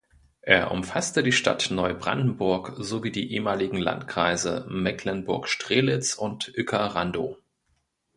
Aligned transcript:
Er 0.41 0.71
umfasste 0.71 1.21
die 1.21 1.31
Stadt 1.31 1.67
Neubrandenburg 1.69 2.73
sowie 2.79 3.11
die 3.11 3.33
ehemaligen 3.33 3.77
Landkreise 3.77 4.65
Mecklenburg-Strelitz 4.67 6.15
und 6.15 6.51
Uecker-Randow. 6.57 7.37